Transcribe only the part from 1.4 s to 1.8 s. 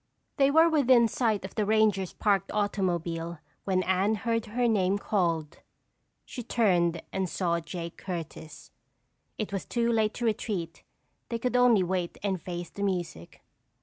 of the